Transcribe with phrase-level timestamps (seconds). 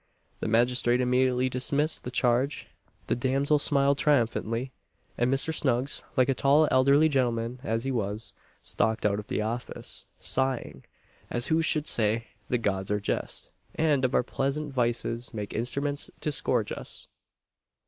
[0.39, 2.67] The magistrate immediately dismissed the charge;
[3.05, 4.71] the damsel smiled triumphantly;
[5.15, 5.53] and Mr.
[5.53, 8.33] Snuggs, like a tall elderly gentleman as he was,
[8.63, 10.85] stalked out of the office, sighing
[11.29, 16.09] as who should say, "The Gods are just, and of our pleasant vices make instruments
[16.21, 17.07] to scourge us!"